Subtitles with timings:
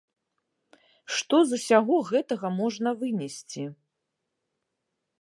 [1.17, 3.63] Што з усяго гэтага можна вынесці?